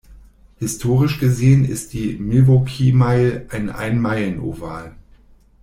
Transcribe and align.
Historisch 0.57 1.19
gesehen 1.19 1.63
ist 1.63 1.93
die 1.93 2.15
Milwaukee 2.17 2.91
Mile 2.91 3.45
ein 3.49 3.69
Ein-Meilen-Oval. 3.69 4.95